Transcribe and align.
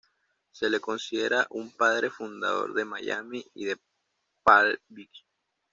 Se 0.51 0.67
lo 0.67 0.81
considera 0.81 1.45
un 1.51 1.69
padre 1.77 2.09
fundador 2.09 2.73
de 2.73 2.85
Miami 2.85 3.45
y 3.53 3.65
de 3.65 3.77
Palm 4.43 4.75
Beach. 4.89 5.27